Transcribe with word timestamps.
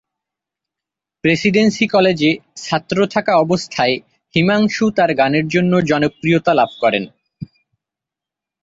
Presidency 1.23 1.85
কলেজে 1.87 2.31
ছাত্র 2.55 2.97
থাকা 3.05 3.33
অবস্থাতেই 3.35 3.93
হিমাংশু 4.33 4.85
তার 4.95 5.11
গানের 5.15 5.45
জন্য 5.47 5.73
জনপ্রিয়তা 5.81 6.53
লাভ 6.53 6.71
করেন। 6.79 7.03